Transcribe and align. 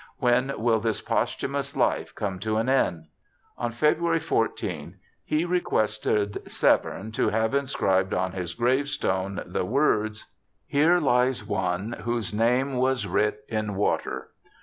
'When 0.17 0.51
will 0.59 0.79
this 0.79 0.99
posthumous 0.99 1.75
life 1.75 2.15
come 2.15 2.39
to 2.39 2.57
an 2.57 2.67
end?' 2.67 3.05
On 3.59 3.71
February 3.71 4.17
14 4.19 4.97
he 5.23 5.45
requested 5.45 6.41
Severn 6.51 7.11
to 7.11 7.29
have 7.29 7.53
inscribed 7.53 8.11
on 8.11 8.31
his 8.31 8.55
gravestone 8.55 9.43
the 9.45 9.63
words. 9.63 10.25
Here 10.65 10.97
lies 10.97 11.45
one 11.45 11.91
whose 12.03 12.33
name 12.33 12.77
was 12.77 13.05
writ 13.05 13.45
in 13.47 13.75
water. 13.75 14.31